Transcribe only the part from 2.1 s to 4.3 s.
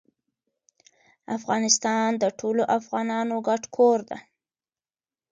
د ټولو افغانانو ګډ کور ده.